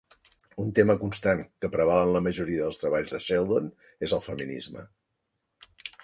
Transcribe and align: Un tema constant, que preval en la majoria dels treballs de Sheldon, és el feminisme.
Un 0.61 0.69
tema 0.77 0.93
constant, 1.01 1.41
que 1.65 1.69
preval 1.75 2.01
en 2.05 2.13
la 2.15 2.21
majoria 2.27 2.63
dels 2.63 2.81
treballs 2.83 3.13
de 3.15 3.19
Sheldon, 3.25 3.67
és 4.07 4.15
el 4.19 4.23
feminisme. 4.29 4.87